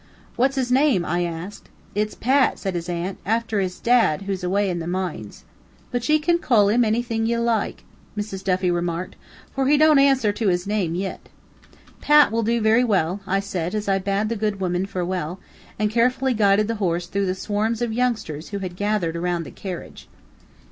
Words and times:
"What's 0.35 0.55
his 0.55 0.71
name?" 0.71 1.05
I 1.05 1.23
asked. 1.25 1.69
"It's 1.93 2.15
Pat," 2.15 2.57
said 2.57 2.73
his 2.73 2.89
aunt, 2.89 3.19
"afther 3.23 3.59
his 3.59 3.79
dad, 3.79 4.23
who's 4.23 4.43
away 4.43 4.67
in 4.67 4.79
the 4.79 4.87
moines." 4.87 5.43
"But 5.91 6.09
ye 6.09 6.17
kin 6.17 6.39
call 6.39 6.69
him 6.69 6.83
onything 6.83 7.27
ye 7.27 7.37
bike," 7.37 7.83
Mrs. 8.17 8.43
Duffy 8.43 8.71
remarked, 8.71 9.15
"fer 9.55 9.67
he 9.67 9.77
don't 9.77 9.99
ansther 9.99 10.33
to 10.37 10.47
his 10.47 10.65
name 10.65 10.95
yit." 10.95 11.29
"Pat 12.01 12.31
will 12.31 12.41
do 12.41 12.59
very 12.59 12.83
well," 12.83 13.19
I 13.27 13.41
said, 13.41 13.75
as 13.75 13.87
I 13.87 13.99
bade 13.99 14.29
the 14.29 14.35
good 14.35 14.59
women 14.59 14.87
farewell, 14.87 15.39
and 15.77 15.91
carefully 15.91 16.33
guided 16.33 16.67
the 16.67 16.77
horse 16.81 17.05
through 17.05 17.27
the 17.27 17.35
swarms 17.35 17.79
of 17.79 17.93
youngsters 17.93 18.49
who 18.49 18.57
had 18.57 18.75
gathered 18.75 19.15
around 19.15 19.43
the 19.43 19.51
carriage. 19.51 20.09